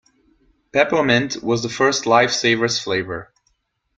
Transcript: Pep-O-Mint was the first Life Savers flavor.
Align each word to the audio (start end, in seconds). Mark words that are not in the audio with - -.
Pep-O-Mint 0.73 1.43
was 1.43 1.61
the 1.61 1.69
first 1.69 2.07
Life 2.07 2.31
Savers 2.31 2.79
flavor. 2.79 3.31